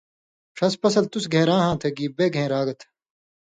ݜس 0.57 0.73
(پسل) 0.81 1.05
تُس 1.11 1.25
گھَین٘راہاں 1.33 1.75
تھہ 1.81 1.89
گی 1.95 2.05
بے 2.17 2.25
گھَین٘راگ 2.35 2.67
تھہ؟ 2.79 2.87